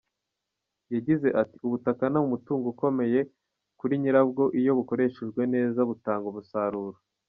Yagize 0.93 1.27
ati 1.41 1.57
“Ubutaka 1.67 2.03
ni 2.09 2.17
umutungo 2.25 2.65
ukomeye 2.73 3.19
kuri 3.79 3.93
nyirabwo 4.01 4.43
iyo 4.59 4.71
bukoreshejwe 4.77 5.41
neza 5.53 5.79
butanga 5.89 6.25
umusaruro. 6.31 6.97